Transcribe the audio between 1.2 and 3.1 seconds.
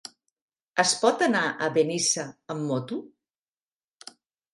anar a Benissa amb moto?